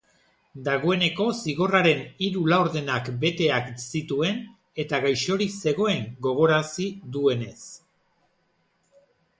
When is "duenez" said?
7.17-7.59